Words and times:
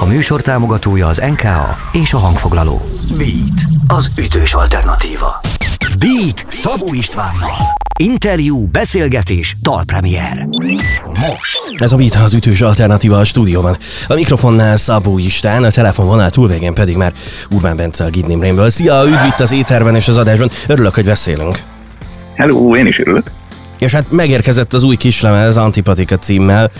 A 0.00 0.06
műsor 0.06 0.40
támogatója 0.40 1.06
az 1.06 1.22
NKA 1.30 1.76
és 1.92 2.12
a 2.12 2.18
hangfoglaló. 2.18 2.80
Beat, 3.16 3.60
az 3.86 4.10
ütős 4.18 4.54
alternatíva. 4.54 5.40
Beat 5.98 6.44
Szabó 6.48 6.86
Istvánnal. 6.92 7.56
Interjú, 7.98 8.66
beszélgetés, 8.66 9.56
dalpremier. 9.62 10.48
Most. 11.04 11.74
Ez 11.78 11.92
a 11.92 11.96
Beat 11.96 12.14
az 12.14 12.34
ütős 12.34 12.60
alternatíva 12.60 13.18
a 13.18 13.24
stúdióban. 13.24 13.76
A 14.08 14.14
mikrofonnál 14.14 14.76
Szabó 14.76 15.18
István, 15.18 15.64
a 15.64 15.70
telefonvonal 15.70 16.30
túlvégén 16.30 16.74
pedig 16.74 16.96
már 16.96 17.12
Urbán 17.50 17.76
Bence 17.76 18.04
a 18.04 18.10
Gidném 18.10 18.40
Rainbow. 18.40 18.68
Szia, 18.68 19.04
üdv 19.06 19.26
itt 19.26 19.40
az 19.40 19.52
éterben 19.52 19.94
és 19.94 20.08
az 20.08 20.16
adásban. 20.16 20.50
Örülök, 20.66 20.94
hogy 20.94 21.04
beszélünk. 21.04 21.58
Hello, 22.34 22.76
én 22.76 22.86
is 22.86 22.98
örülök. 22.98 23.30
És 23.78 23.92
hát 23.92 24.10
megérkezett 24.10 24.72
az 24.72 24.82
új 24.82 24.96
kislemez 24.96 25.56
Antipatika 25.56 26.18
címmel. 26.18 26.70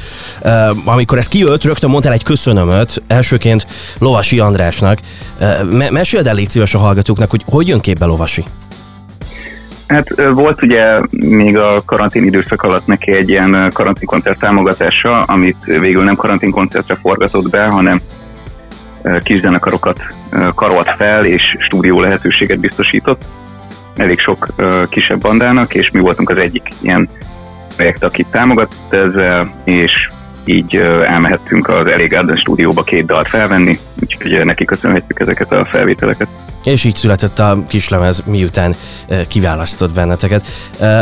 Uh, 0.42 0.50
amikor 0.84 1.18
ez 1.18 1.28
kijött, 1.28 1.64
rögtön 1.64 1.90
mondtál 1.90 2.12
egy 2.12 2.22
köszönömöt, 2.24 3.02
elsőként 3.06 3.66
Lovasi 3.98 4.38
Andrásnak. 4.38 4.98
Uh, 5.40 5.70
me- 5.70 5.90
meséld 5.90 6.26
el 6.26 6.34
légy 6.34 6.50
szíves 6.50 6.74
a 6.74 6.78
hallgatóknak, 6.78 7.30
hogy 7.30 7.42
hogy 7.46 7.68
jön 7.68 7.80
képbe 7.80 8.04
Lovasi? 8.04 8.44
Hát 9.86 10.14
volt 10.32 10.62
ugye 10.62 11.00
még 11.10 11.56
a 11.56 11.82
karantén 11.84 12.24
időszak 12.24 12.62
alatt 12.62 12.86
neki 12.86 13.12
egy 13.12 13.28
ilyen 13.28 13.70
karanténkoncert 13.72 14.38
támogatása, 14.38 15.18
amit 15.18 15.64
végül 15.64 16.04
nem 16.04 16.16
karanténkoncertre 16.16 16.94
forgatott 16.94 17.50
be, 17.50 17.64
hanem 17.64 18.00
kiszenekarokat 19.22 20.00
karolt 20.54 20.90
fel, 20.96 21.24
és 21.24 21.56
stúdió 21.58 22.00
lehetőséget 22.00 22.58
biztosított 22.58 23.24
elég 23.98 24.18
sok 24.18 24.46
kisebb 24.88 25.20
bandának, 25.20 25.74
és 25.74 25.90
mi 25.90 26.00
voltunk 26.00 26.30
az 26.30 26.38
egyik 26.38 26.68
ilyen 26.80 27.08
projekt, 27.76 28.04
akit 28.04 28.26
támogatott 28.30 28.92
ezzel, 28.92 29.50
és 29.64 29.92
így 30.44 30.76
elmehettünk 31.06 31.68
az 31.68 31.86
Elég 31.86 32.10
Garden 32.10 32.36
stúdióba 32.36 32.82
két 32.82 33.06
dalt 33.06 33.28
felvenni, 33.28 33.78
úgyhogy 34.02 34.44
neki 34.44 34.64
köszönhetjük 34.64 35.20
ezeket 35.20 35.52
a 35.52 35.68
felvételeket. 35.70 36.28
És 36.64 36.84
így 36.84 36.94
született 36.94 37.38
a 37.38 37.64
kislemez, 37.68 38.22
miután 38.26 38.74
kiválasztott 39.28 39.94
benneteket. 39.94 40.46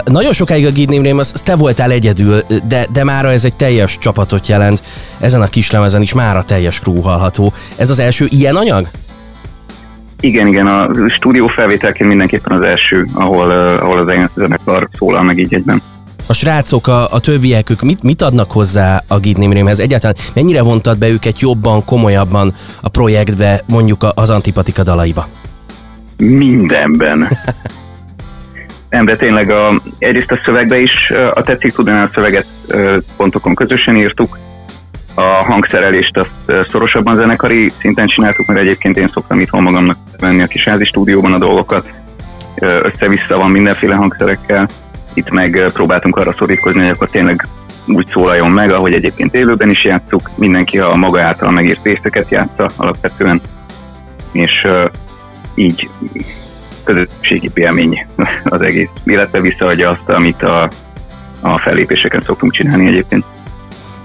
Nagyon 0.04 0.32
sokáig 0.32 0.66
a 0.66 0.70
Gid 0.70 0.90
Name 0.90 1.20
az 1.20 1.32
te 1.44 1.56
voltál 1.56 1.90
egyedül, 1.90 2.42
de, 2.68 2.86
de 2.92 3.04
mára 3.04 3.30
ez 3.30 3.44
egy 3.44 3.56
teljes 3.56 3.98
csapatot 3.98 4.46
jelent. 4.46 4.82
Ezen 5.20 5.42
a 5.42 5.46
kislemezen 5.48 6.02
is 6.02 6.12
már 6.12 6.36
a 6.36 6.44
teljes 6.44 6.80
crew 6.80 7.00
hallható. 7.00 7.52
Ez 7.76 7.90
az 7.90 7.98
első 7.98 8.26
ilyen 8.28 8.56
anyag? 8.56 8.88
Igen, 10.20 10.46
igen, 10.46 10.66
a 10.66 11.08
stúdió 11.08 11.46
felvételként 11.46 12.08
mindenképpen 12.08 12.56
az 12.56 12.70
első, 12.70 13.06
ahol, 13.12 13.50
ahol 13.68 13.98
az 13.98 14.08
egész 14.08 14.32
zenekar 14.34 14.88
szólal 14.92 15.22
meg 15.22 15.38
így 15.38 15.54
egyben. 15.54 15.82
A 16.28 16.32
srácok, 16.32 16.86
a, 16.86 17.12
a 17.12 17.20
többiek, 17.20 17.70
ők 17.70 17.82
mit, 17.82 18.02
mit 18.02 18.22
adnak 18.22 18.52
hozzá 18.52 19.02
a 19.08 19.18
Gidnimrémhez? 19.18 19.80
Egyáltalán 19.80 20.16
mennyire 20.34 20.62
vontad 20.62 20.98
be 20.98 21.08
őket 21.08 21.40
jobban, 21.40 21.84
komolyabban 21.84 22.54
a 22.80 22.88
projektbe, 22.88 23.62
mondjuk 23.66 24.06
az 24.14 24.30
antipatika 24.30 24.82
dalaiba? 24.82 25.28
Mindenben. 26.16 27.28
Nem, 28.90 29.04
de 29.04 29.16
tényleg 29.16 29.50
a, 29.50 29.80
egyrészt 29.98 30.32
a 30.32 30.38
szövegbe 30.44 30.78
is, 30.78 31.12
a 31.34 31.42
tetszik 31.42 31.72
tudni 31.72 31.90
a 31.90 32.10
szöveget 32.14 32.46
pontokon 33.16 33.54
közösen 33.54 33.96
írtuk, 33.96 34.38
a 35.18 35.44
hangszerelést 35.44 36.16
azt 36.16 36.68
szorosabban 36.68 37.16
zenekari 37.16 37.70
szinten 37.78 38.06
csináltuk, 38.06 38.46
mert 38.46 38.60
egyébként 38.60 38.96
én 38.96 39.08
szoktam 39.08 39.40
itthon 39.40 39.62
magamnak 39.62 39.96
venni 40.18 40.42
a 40.42 40.46
kisházi 40.46 40.84
stúdióban 40.84 41.32
a 41.32 41.38
dolgokat, 41.38 41.90
össze-vissza 42.60 43.36
van 43.36 43.50
mindenféle 43.50 43.94
hangszerekkel, 43.94 44.68
itt 45.14 45.30
meg 45.30 45.70
próbáltunk 45.72 46.16
arra 46.16 46.32
szorítkozni, 46.32 46.80
hogy 46.80 46.88
akkor 46.88 47.10
tényleg 47.10 47.48
úgy 47.86 48.06
szólaljon 48.06 48.50
meg, 48.50 48.70
ahogy 48.70 48.92
egyébként 48.92 49.34
élőben 49.34 49.70
is 49.70 49.84
játszuk, 49.84 50.30
mindenki 50.34 50.78
a 50.78 50.94
maga 50.94 51.22
által 51.22 51.50
megírt 51.50 51.84
részeket 51.84 52.30
játsza 52.30 52.68
alapvetően, 52.76 53.40
és 54.32 54.66
így 55.54 55.88
közösségi 56.84 57.50
élmény 57.54 58.06
az 58.44 58.60
egész, 58.60 58.88
illetve 59.04 59.40
visszaadja 59.40 59.90
azt, 59.90 60.08
amit 60.08 60.42
a, 60.42 60.70
a 61.40 61.58
fellépéseken 61.58 62.20
szoktunk 62.20 62.52
csinálni 62.52 62.86
egyébként. 62.86 63.24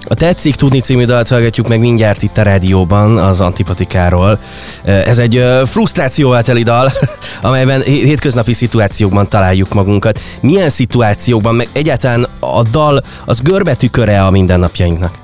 A 0.04 0.14
Tetszik 0.14 0.54
Tudni 0.54 0.80
című 0.80 1.04
dalt 1.04 1.28
hallgatjuk 1.28 1.68
meg 1.68 1.80
mindjárt 1.80 2.22
itt 2.22 2.36
a 2.36 2.42
rádióban 2.42 3.18
az 3.18 3.40
antipatikáról. 3.40 4.38
Ez 4.84 5.18
egy 5.18 5.44
frusztrációval 5.64 6.42
teli 6.42 6.62
dal, 6.62 6.90
amelyben 7.42 7.80
hétköznapi 7.80 8.52
szituációkban 8.52 9.28
találjuk 9.28 9.74
magunkat. 9.74 10.20
Milyen 10.42 10.68
szituációkban, 10.68 11.54
meg 11.54 11.68
egyáltalán 11.72 12.26
a 12.40 12.62
dal 12.70 13.02
az 13.24 13.42
görbetüköre 13.42 14.24
a 14.24 14.30
mindennapjainknak? 14.30 15.14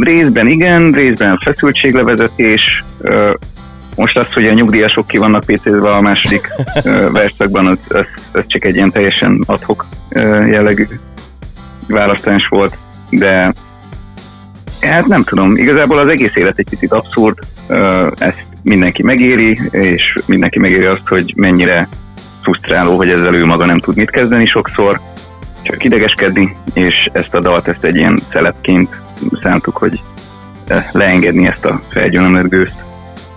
Részben 0.00 0.48
igen, 0.48 0.92
részben 0.92 1.38
feszültséglevezetés. 1.44 2.84
Most 3.96 4.16
az, 4.16 4.32
hogy 4.32 4.46
a 4.46 4.52
nyugdíjasok 4.52 5.06
ki 5.06 5.18
vannak 5.18 5.44
pécézve 5.44 5.90
a 5.90 6.00
második 6.00 6.48
verszakban, 7.12 7.66
az, 7.66 7.78
az, 7.88 8.06
az 8.32 8.44
csak 8.46 8.64
egy 8.64 8.74
ilyen 8.74 8.90
teljesen 8.90 9.42
adhok 9.46 9.86
jellegű 10.50 10.84
választás 11.88 12.46
volt, 12.48 12.76
de 13.10 13.52
hát 14.80 15.06
nem 15.06 15.22
tudom, 15.22 15.56
igazából 15.56 15.98
az 15.98 16.08
egész 16.08 16.36
élet 16.36 16.58
egy 16.58 16.68
kicsit 16.68 16.92
abszurd, 16.92 17.38
ezt 18.18 18.46
mindenki 18.62 19.02
megéri, 19.02 19.60
és 19.70 20.18
mindenki 20.26 20.58
megéri 20.58 20.84
azt, 20.84 21.08
hogy 21.08 21.32
mennyire 21.36 21.88
frusztráló, 22.42 22.96
hogy 22.96 23.10
ezzel 23.10 23.34
ő 23.34 23.44
maga 23.44 23.64
nem 23.64 23.78
tud 23.78 23.96
mit 23.96 24.10
kezdeni 24.10 24.46
sokszor, 24.46 25.00
csak 25.62 25.84
idegeskedni, 25.84 26.56
és 26.74 27.08
ezt 27.12 27.34
a 27.34 27.40
dalt 27.40 27.68
ezt 27.68 27.84
egy 27.84 27.96
ilyen 27.96 28.20
szeletként 28.32 29.00
szántuk, 29.42 29.76
hogy 29.76 30.00
leengedni 30.92 31.46
ezt 31.46 31.64
a 31.64 31.80
felgyőlemlet 31.88 32.48
gőzt. 32.48 32.84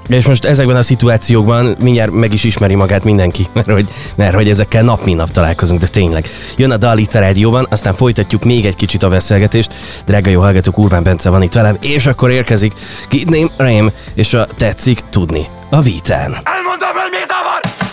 És 0.07 0.25
most 0.25 0.45
ezekben 0.45 0.75
a 0.75 0.81
szituációkban 0.81 1.75
mindjárt 1.79 2.11
meg 2.11 2.33
is 2.33 2.43
ismeri 2.43 2.75
magát 2.75 3.03
mindenki, 3.03 3.47
mert 3.53 3.71
hogy, 3.71 3.87
mert 4.15 4.35
hogy 4.35 4.49
ezekkel 4.49 4.83
nap 4.83 5.05
mint 5.05 5.17
nap 5.17 5.31
találkozunk, 5.31 5.79
de 5.79 5.87
tényleg. 5.87 6.29
Jön 6.55 6.71
a 6.71 6.77
dal 6.77 6.97
itt 6.97 7.15
a 7.15 7.19
rádióban, 7.19 7.67
aztán 7.69 7.93
folytatjuk 7.93 8.43
még 8.43 8.65
egy 8.65 8.75
kicsit 8.75 9.03
a 9.03 9.09
beszélgetést. 9.09 9.73
Drága 10.05 10.29
jó 10.29 10.41
hallgatók, 10.41 10.77
Urbán 10.77 11.03
Bence 11.03 11.29
van 11.29 11.41
itt 11.41 11.53
velem, 11.53 11.77
és 11.81 12.05
akkor 12.05 12.29
érkezik 12.29 12.73
Kid 13.09 13.29
Name 13.29 13.49
Rame, 13.57 13.91
és 14.13 14.33
a 14.33 14.47
Tetszik 14.57 15.03
Tudni 15.09 15.47
a 15.69 15.81
Vitán. 15.81 16.37
Elmondom, 16.43 16.93
hogy 16.93 17.11
mi 17.11 17.17
zavar! 17.27 17.86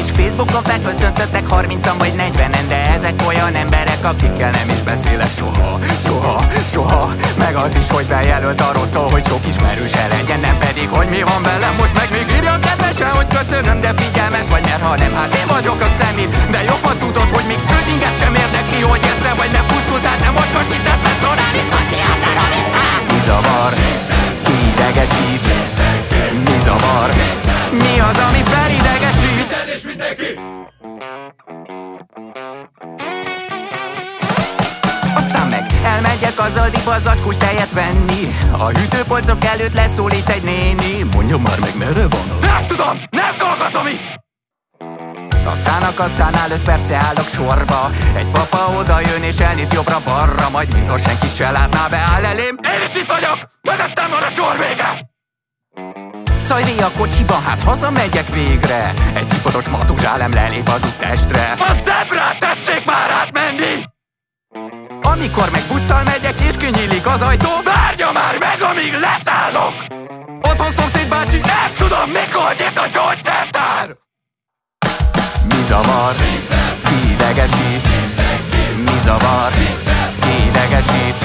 És 0.00 0.10
Facebookon 0.18 0.62
felköszöntöttek 0.62 1.44
30-an 1.50 1.96
vagy 1.98 2.14
40-en, 2.18 2.66
de 2.68 2.78
ezek 2.96 3.14
olyan 3.26 3.54
emberek, 3.54 4.02
akikkel 4.12 4.50
nem 4.50 4.68
is 4.68 4.82
beszélek 4.90 5.32
soha, 5.38 5.78
soha, 6.06 6.36
soha. 6.72 7.04
Meg 7.38 7.54
az 7.64 7.74
is, 7.80 7.88
hogy 7.96 8.06
bejelölt 8.14 8.60
arról 8.60 8.88
szól, 8.92 9.08
hogy 9.14 9.24
sok 9.26 9.44
ismerőse 9.52 10.04
legyen, 10.16 10.40
nem 10.40 10.56
pedig, 10.58 10.88
hogy 10.88 11.08
mi 11.14 11.22
van 11.30 11.42
velem. 11.42 11.74
Most 11.82 11.94
meg 12.00 12.08
még 12.16 12.26
írja 12.36 12.58
kedvesen, 12.66 13.10
hogy 13.18 13.28
köszönöm, 13.38 13.80
de 13.80 13.90
figyelmes 14.02 14.46
vagy, 14.54 14.64
mert 14.70 14.82
ha 14.86 14.94
nem, 15.02 15.12
hát 15.18 15.34
én 15.40 15.48
vagyok 15.56 15.80
a 15.88 15.90
szemét. 15.98 16.30
De 16.54 16.60
jobban 16.70 16.96
tudod, 17.04 17.28
hogy 17.36 17.46
még 17.50 17.60
Schrödinger 17.66 18.14
sem 18.20 18.34
érdekli, 18.44 18.80
hogy 18.90 19.02
eszem 19.12 19.36
vagy 19.40 19.52
ne 19.56 19.62
pusztultál, 19.70 20.16
nem 20.24 20.32
mocskosített, 20.38 21.00
mert 21.04 21.18
szorálni 21.24 21.62
szociáltára 21.72 22.44
Mi 23.10 23.18
zavar? 23.28 23.72
Ki 24.44 24.54
idegesít? 24.72 25.46
Mi 26.46 26.56
zavar? 26.66 27.08
Mi 27.82 27.92
az, 28.08 28.18
ami 28.28 28.42
felidegesít? 28.52 28.89
Elmegyek 36.40 36.56
az 36.56 36.56
Aldiba 36.56 36.98
zacskós 36.98 37.36
tejet 37.36 37.72
venni. 37.72 38.38
A 38.52 38.68
hűtőpolcok 38.68 39.44
előtt 39.44 39.74
leszólít 39.74 40.28
egy 40.28 40.42
néni. 40.42 41.06
Mondja 41.14 41.38
már 41.38 41.58
meg 41.60 41.76
merre 41.78 42.08
van 42.08 42.38
Nem 42.40 42.66
tudom, 42.66 43.00
nem 43.10 43.34
dolgozom 43.38 43.86
itt! 43.86 44.18
Aztán 45.44 45.82
a 45.82 45.94
kasszánál 45.94 46.50
öt 46.50 46.64
perce 46.64 46.96
állok 46.96 47.28
sorba. 47.28 47.90
Egy 48.14 48.26
papa 48.26 48.72
oda 48.78 49.00
jön 49.00 49.22
és 49.22 49.38
elnéz 49.38 49.72
jobbra-balra 49.72 50.50
Majd 50.50 50.74
mintha 50.74 50.98
senki 50.98 51.26
se 51.36 51.50
látná 51.50 51.86
beáll 51.88 52.24
elém. 52.24 52.58
Én 52.62 52.86
is 52.86 53.02
itt 53.02 53.08
vagyok! 53.08 53.38
Mögöttem 53.62 54.10
van 54.10 54.22
a 54.22 54.28
sor 54.28 54.56
vége! 54.58 55.08
Szajri 56.46 56.78
a 56.78 56.90
kocsiba, 56.96 57.34
hát 57.46 57.62
hazamegyek 57.62 58.28
végre. 58.28 58.92
Egy 59.14 59.26
tiporos 59.26 59.68
matuzsálem 59.68 60.32
lelép 60.32 60.68
az 60.68 60.84
úttestre 60.84 61.56
A 61.58 61.72
zebrát 61.84 62.38
tessék 62.38 62.84
már 62.84 63.10
átmenni! 63.10 63.88
Amikor 65.02 65.50
meg 65.50 65.62
busszal 65.68 66.00
kinyílik 66.02 66.19
az 67.14 67.22
ajtó 67.22 67.48
Várja 67.64 68.12
már 68.12 68.38
meg, 68.38 68.62
amíg 68.70 68.92
leszállok! 68.92 69.74
Otthon 70.50 70.72
szomszéd 70.72 71.08
bácsi, 71.08 71.38
nem 71.38 71.70
tudom 71.76 72.10
mikor 72.10 72.54
nyit 72.58 72.78
a 72.78 72.86
gyógyszertár! 72.94 73.86
Mi 75.48 75.62
zavar? 75.68 76.14
Idegesít? 77.12 77.88
Mi 78.84 78.98
zavar? 79.02 79.52
Idegesít? 80.46 81.18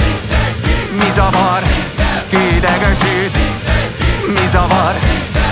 Mi 0.98 1.10
zavar? 1.14 1.62
Idegesít? 2.30 3.36
Mi 4.26 4.46
zavar? 4.50 4.94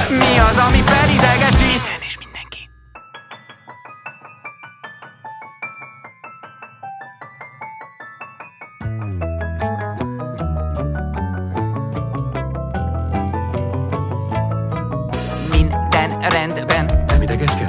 Mi 0.09 0.39
az, 0.39 0.59
ami 0.67 0.83
felidegesít? 0.87 1.54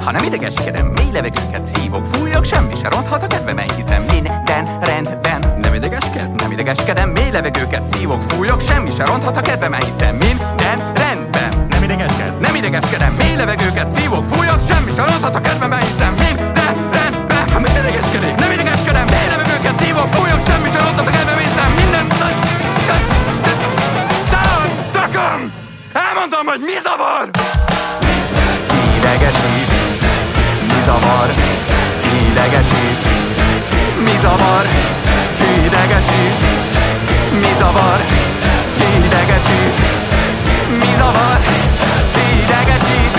Ha 0.06 0.12
nem 0.12 0.24
idegeskedem, 0.24 0.86
mély 0.86 1.10
levegőket 1.12 1.64
szívok 1.64 2.06
Fújok, 2.06 2.44
semmi 2.44 2.74
se 2.74 2.88
ronthat 2.88 3.22
a 3.22 3.26
kedvemen 3.26 3.68
Hiszen 3.76 4.02
minden 4.12 4.78
rendben 4.80 5.58
Nem 5.60 5.74
idegeskedsz? 5.74 6.40
Nem 6.40 6.50
idegeskedem, 6.50 7.08
mély 7.08 7.30
levegőket 7.30 7.84
szívok 7.84 8.22
Fújok, 8.22 8.60
semmi 8.60 8.90
se 8.90 9.04
ronthat 9.04 9.36
a 9.36 9.40
kedvemen 9.40 9.80
Hiszen 9.82 10.14
minden 10.14 10.92
rendben 10.94 11.66
Nem 11.70 11.82
idegeskedsz? 11.82 12.40
Nem 12.40 12.54
idegeskedem, 12.54 13.12
mély 13.12 13.36
levegőket 13.36 13.88
szívok 13.88 14.24
Fújok, 14.32 14.60
semmi 14.68 14.90
se 14.96 15.04
ronthat 15.06 15.34
a 15.34 15.40
kedvemen 15.40 15.80
Hiszen 15.80 16.12
minden 16.12 16.74
rendben 16.92 17.50
Hát 17.50 17.60
mit 17.60 17.76
idegeskedik? 17.78 18.34
Nem 18.34 18.50
idegeskedem, 18.50 19.04
mély 19.04 19.28
levegőket 19.28 19.80
szívok 19.80 20.08
Fújok, 20.14 20.40
semmi 20.46 20.68
se 20.72 20.78
ronthat 20.78 21.06
a 21.06 21.10
kedvemen 21.10 21.42
Hiszen 21.42 21.70
minden 21.70 22.06
tököm! 24.92 25.52
Elmondom, 25.92 26.46
hogy 26.46 26.60
mi 26.60 26.76
zavar! 26.86 27.30
Idegesít, 28.96 29.56
mi 29.58 29.65
zavar, 30.86 31.30
idegesít, 32.12 33.08
mi 33.98 34.18
zavar, 34.18 34.66
idegesít, 35.66 36.46
mi 37.32 37.54
zavar, 37.58 38.00
idegesít, 38.96 39.82
mi 40.68 40.96
zavar, 40.96 41.40
idegesít, 42.32 43.15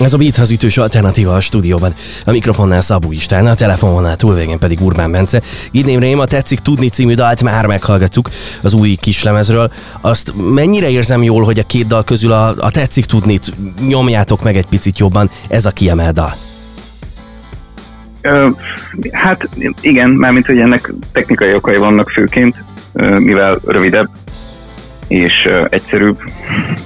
Ez 0.00 0.12
a 0.12 0.16
Beat 0.16 0.36
hazütős 0.36 0.76
alternatíva 0.76 1.34
a 1.34 1.40
stúdióban. 1.40 1.94
A 2.24 2.30
mikrofonnál 2.30 2.80
Szabó 2.80 3.12
István, 3.12 3.46
a 3.46 3.54
telefononál 3.54 4.16
túlvégén 4.16 4.58
pedig 4.58 4.80
Urbán 4.80 5.10
Bence. 5.10 5.42
Idném 5.70 6.00
rém 6.00 6.18
a 6.18 6.24
Tetszik 6.24 6.58
Tudni 6.58 6.88
című 6.88 7.14
dalt 7.14 7.42
már 7.42 7.66
meghallgattuk 7.66 8.30
az 8.62 8.72
új 8.72 8.94
kislemezről. 8.94 9.72
Azt 10.00 10.32
mennyire 10.54 10.90
érzem 10.90 11.22
jól, 11.22 11.44
hogy 11.44 11.58
a 11.58 11.66
két 11.66 11.86
dal 11.86 12.04
közül 12.04 12.32
a, 12.32 12.54
a 12.58 12.70
Tetszik 12.70 13.04
Tudnit 13.04 13.52
nyomjátok 13.88 14.42
meg 14.42 14.56
egy 14.56 14.66
picit 14.66 14.98
jobban, 14.98 15.30
ez 15.48 15.66
a 15.66 15.70
kiemelt 15.70 16.14
dal. 16.14 16.34
Hát 19.12 19.48
igen, 19.80 20.10
mármint 20.10 20.46
hogy 20.46 20.58
ennek 20.58 20.92
technikai 21.12 21.54
okai 21.54 21.76
vannak 21.76 22.10
főként, 22.10 22.64
mivel 23.18 23.58
rövidebb 23.64 24.08
és 25.08 25.48
egyszerűbb, 25.68 26.18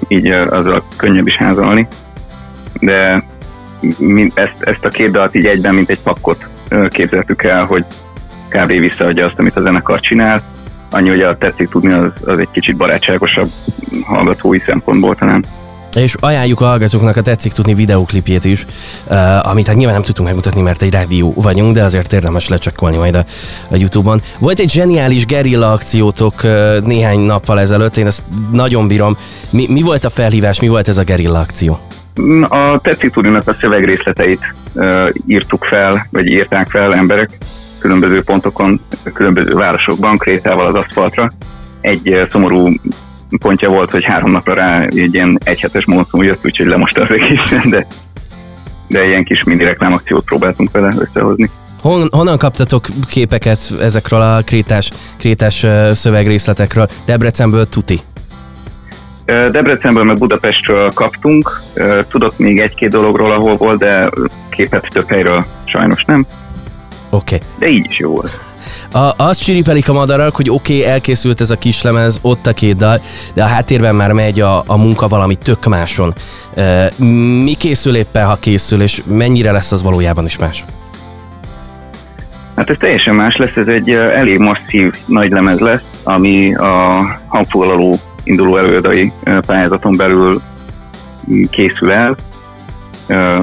így 0.08 0.26
azzal 0.26 0.84
könnyebb 0.96 1.26
is 1.26 1.36
házalni. 1.36 1.88
De 2.80 3.24
ezt, 4.34 4.56
ezt 4.60 4.84
a 4.84 4.88
két 4.88 5.10
dalt 5.10 5.34
így 5.34 5.46
egyben, 5.46 5.74
mint 5.74 5.90
egy 5.90 6.00
pakkot 6.00 6.48
képzeltük 6.88 7.44
el, 7.44 7.64
hogy 7.64 7.84
kb. 8.48 8.66
visszaadja 8.66 9.26
azt, 9.26 9.38
amit 9.38 9.56
a 9.56 9.60
zenekar 9.60 10.00
csinál. 10.00 10.42
Annyi, 10.90 11.08
hogy 11.08 11.20
a 11.20 11.38
tetszik 11.38 11.68
tudni, 11.68 11.92
az, 11.92 12.10
az 12.24 12.38
egy 12.38 12.50
kicsit 12.50 12.76
barátságosabb 12.76 13.50
hallgatói 14.04 14.58
szempontból 14.58 15.14
talán. 15.14 15.44
És 15.94 16.14
ajánljuk 16.20 16.60
a 16.60 16.64
hallgatóknak 16.64 17.16
a 17.16 17.22
Tetszik 17.22 17.52
Tudni 17.52 17.74
videóklipjét 17.74 18.44
is, 18.44 18.66
uh, 19.06 19.48
amit 19.50 19.66
hát 19.66 19.76
nyilván 19.76 19.94
nem 19.94 20.04
tudtunk 20.04 20.28
megmutatni, 20.28 20.60
mert 20.60 20.82
egy 20.82 20.92
rádió 20.92 21.32
vagyunk, 21.36 21.74
de 21.74 21.84
azért 21.84 22.12
érdemes 22.12 22.48
lecsekkolni 22.48 22.96
majd 22.96 23.14
a, 23.14 23.24
a 23.70 23.76
Youtube-on. 23.76 24.22
Volt 24.38 24.58
egy 24.58 24.70
zseniális 24.70 25.26
gerilla 25.26 25.72
akciótok 25.72 26.34
uh, 26.44 26.78
néhány 26.80 27.20
nappal 27.20 27.60
ezelőtt, 27.60 27.96
én 27.96 28.06
ezt 28.06 28.22
nagyon 28.52 28.88
bírom. 28.88 29.16
Mi, 29.50 29.66
mi 29.68 29.82
volt 29.82 30.04
a 30.04 30.10
felhívás, 30.10 30.60
mi 30.60 30.68
volt 30.68 30.88
ez 30.88 30.98
a 30.98 31.02
gerilla 31.02 31.38
akció? 31.38 31.78
A 32.48 32.80
tetszik 32.80 33.12
tudninak 33.12 33.48
a 33.48 33.54
szövegrészleteit 33.54 34.54
írtuk 35.26 35.64
fel, 35.64 36.06
vagy 36.10 36.26
írták 36.26 36.70
fel 36.70 36.94
emberek 36.94 37.30
különböző 37.78 38.22
pontokon, 38.22 38.80
különböző 39.12 39.54
városokban, 39.54 40.16
Krétával 40.16 40.66
az 40.66 40.74
aszfaltra. 40.74 41.30
Egy 41.80 42.28
szomorú 42.30 42.68
pontja 43.38 43.68
volt, 43.68 43.90
hogy 43.90 44.04
három 44.04 44.30
napra 44.30 44.54
rá 44.54 44.82
egy 44.82 45.14
ilyen 45.14 45.38
egyhetes 45.44 45.86
monszum 45.86 46.22
jött, 46.22 46.44
úgyhogy 46.44 46.66
lemosta 46.66 47.02
az 47.02 47.10
egész, 47.10 47.70
de, 47.70 47.86
de 48.86 49.06
ilyen 49.06 49.24
kis 49.24 49.44
mini 49.44 49.64
reklámakciót 49.64 50.24
próbáltunk 50.24 50.70
vele 50.70 50.94
összehozni. 50.98 51.50
Hon, 51.80 52.08
honnan 52.10 52.38
kaptatok 52.38 52.86
képeket 53.08 53.74
ezekről 53.80 54.20
a 54.20 54.42
krétás, 54.42 54.90
krétás 55.18 55.66
szövegrészletekről? 55.92 56.88
Debrecenből 57.04 57.68
tuti. 57.68 58.00
Debrecenből 59.50 60.04
meg 60.04 60.18
Budapestről 60.18 60.90
kaptunk, 60.94 61.62
tudok 62.08 62.38
még 62.38 62.60
egy-két 62.60 62.90
dologról, 62.90 63.30
ahol 63.30 63.56
volt, 63.56 63.78
de 63.78 64.10
képet 64.50 64.88
több 64.92 65.08
helyről 65.08 65.44
sajnos 65.64 66.04
nem, 66.04 66.26
Oké. 67.10 67.34
Okay. 67.34 67.48
de 67.58 67.68
így 67.68 67.86
is 67.88 67.98
jó 67.98 68.10
volt. 68.10 68.38
A, 68.92 69.24
azt 69.24 69.42
csiripelik 69.42 69.88
a 69.88 69.92
madarak, 69.92 70.36
hogy 70.36 70.50
oké, 70.50 70.78
okay, 70.78 70.90
elkészült 70.90 71.40
ez 71.40 71.50
a 71.50 71.56
kislemez, 71.56 72.18
ott 72.22 72.46
a 72.46 72.52
két 72.52 72.76
dal, 72.76 73.00
de 73.34 73.42
a 73.42 73.46
háttérben 73.46 73.94
már 73.94 74.12
megy 74.12 74.40
a, 74.40 74.62
a 74.66 74.76
munka 74.76 75.08
valami 75.08 75.34
tök 75.34 75.66
máson. 75.66 76.14
E, 76.54 76.90
mi 77.44 77.54
készül 77.58 77.96
éppen, 77.96 78.26
ha 78.26 78.36
készül, 78.40 78.82
és 78.82 79.02
mennyire 79.06 79.52
lesz 79.52 79.72
az 79.72 79.82
valójában 79.82 80.24
is 80.24 80.38
más? 80.38 80.64
Hát 82.56 82.70
ez 82.70 82.76
teljesen 82.78 83.14
más 83.14 83.36
lesz, 83.36 83.56
ez 83.56 83.66
egy 83.66 83.90
elég 83.90 84.38
masszív 84.38 84.94
nagy 85.06 85.30
lemez 85.30 85.58
lesz, 85.58 85.82
ami 86.02 86.54
a 86.54 86.96
hangfoglaló 87.28 87.98
induló 88.24 88.56
előadai 88.56 89.12
pályázaton 89.46 89.96
belül 89.96 90.40
készül 91.50 91.92
el. 91.92 92.16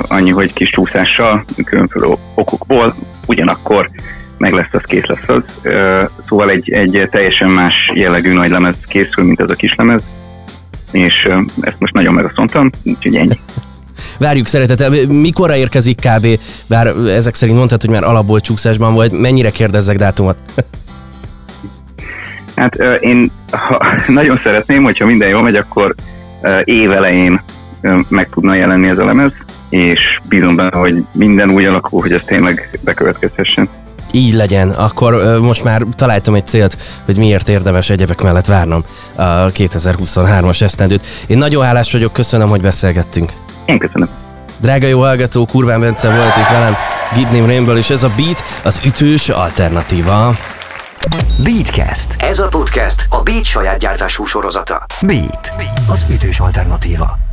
Annyi, 0.01 0.29
hogy 0.29 0.53
kis 0.53 0.69
csúszással, 0.69 1.45
különböző 1.65 2.15
okokból, 2.35 2.95
ugyanakkor 3.25 3.89
meg 4.38 4.51
lesz 4.51 4.68
az, 4.71 4.81
kész 4.83 5.06
lesz 5.06 5.27
az. 5.27 5.44
Szóval 6.27 6.50
egy, 6.50 6.69
egy 6.69 7.07
teljesen 7.12 7.51
más 7.51 7.91
jellegű 7.94 8.33
nagy 8.33 8.50
lemez 8.50 8.75
készül, 8.88 9.24
mint 9.24 9.39
ez 9.39 9.50
a 9.50 9.56
kis 9.56 9.75
lemez, 9.75 10.03
és 10.91 11.30
ezt 11.62 11.80
most 11.80 11.94
nagyon 11.94 12.13
megosztottam, 12.13 12.69
úgyhogy 12.83 13.15
ennyi. 13.15 13.39
Várjuk 14.19 14.47
szeretettel, 14.47 15.06
mikorra 15.07 15.56
érkezik 15.56 16.00
kb. 16.00 16.27
Bár 16.68 16.88
ezek 16.88 17.35
szerint 17.35 17.57
mondtad, 17.57 17.81
hogy 17.81 17.89
már 17.89 18.03
alapból 18.03 18.39
csúszásban 18.39 18.94
volt, 18.94 19.19
mennyire 19.19 19.50
kérdezzek 19.50 19.97
dátumot? 19.97 20.38
Hát 22.57 22.75
én 23.00 23.31
ha, 23.51 23.80
nagyon 24.07 24.38
szeretném, 24.38 24.83
hogyha 24.83 25.06
minden 25.06 25.30
jól 25.30 25.42
megy, 25.42 25.56
akkor 25.56 25.95
évelején 26.63 27.42
meg 28.09 28.30
tudna 28.30 28.54
jelenni 28.54 28.88
ez 28.88 28.97
a 28.97 29.06
lemez, 29.06 29.31
és 29.69 30.19
bízom 30.30 30.56
benne, 30.56 30.78
hogy 30.78 31.06
minden 31.11 31.49
úgy 31.49 31.66
alakul, 31.66 32.02
hogy 32.02 32.11
ez 32.11 32.21
tényleg 32.26 32.80
bekövetkezhessen. 32.83 33.69
Így 34.11 34.33
legyen, 34.33 34.69
akkor 34.69 35.40
most 35.42 35.64
már 35.64 35.81
találtam 35.95 36.33
egy 36.33 36.45
célt, 36.47 36.78
hogy 37.06 37.18
miért 37.18 37.49
érdemes 37.49 37.90
egyebek 37.90 38.21
mellett 38.21 38.45
várnom 38.45 38.83
a 39.16 39.23
2023-as 39.23 40.61
esztendőt. 40.61 41.07
Én 41.28 41.37
nagyon 41.37 41.66
hálás 41.66 41.92
vagyok, 41.92 42.14
köszönöm, 42.14 42.49
hogy 42.49 42.61
beszélgettünk. 42.61 43.31
Én 43.66 43.78
köszönöm. 43.78 44.09
Drága 44.61 44.87
jó 44.87 44.99
hallgató, 44.99 45.45
Kurván 45.45 45.80
Bence 45.80 46.09
volt 46.09 46.37
itt 46.37 46.57
velem, 46.57 46.73
Gidném 47.16 47.45
Rainbow, 47.45 47.76
és 47.76 47.90
ez 47.90 48.04
a 48.04 48.11
Beat, 48.18 48.44
az 48.64 48.81
ütős 48.85 49.30
alternatíva. 49.30 50.35
Beatcast. 51.44 52.16
Ez 52.18 52.39
a 52.39 52.47
podcast 52.47 53.06
a 53.09 53.21
Beat 53.21 53.44
saját 53.44 53.80
gyártású 53.80 54.25
sorozata. 54.25 54.85
Beat. 55.01 55.54
Az 55.89 56.06
ütős 56.09 56.39
alternatíva. 56.39 57.26